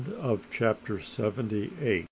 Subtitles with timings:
[0.49, 1.99] CHAPTER SEVENTY NINE.